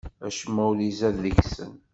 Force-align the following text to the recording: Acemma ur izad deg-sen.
Acemma 0.27 0.63
ur 0.71 0.77
izad 0.89 1.15
deg-sen. 1.23 1.73